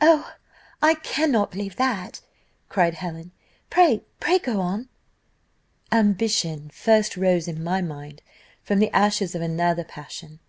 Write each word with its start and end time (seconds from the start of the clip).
"Oh! 0.00 0.32
I 0.80 0.94
cannot 0.94 1.50
believe 1.50 1.76
that," 1.76 2.22
cried 2.70 2.94
Helen; 2.94 3.32
"pray, 3.68 4.06
pray 4.20 4.38
go 4.38 4.58
on." 4.62 4.88
"Ambition 5.92 6.70
first 6.70 7.14
rose 7.14 7.46
in 7.46 7.62
my 7.62 7.82
mind 7.82 8.22
from 8.62 8.78
the 8.78 8.90
ashes 8.96 9.34
of 9.34 9.42
another 9.42 9.84
passion. 9.84 10.40